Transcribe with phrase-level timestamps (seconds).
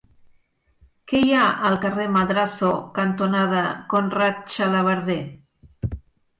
[1.11, 3.63] Què hi ha al carrer Madrazo cantonada
[3.95, 5.23] Conrad Xalabarder?